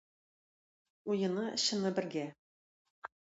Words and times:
Уены-чыны 1.11 1.93
бергә 1.99 2.25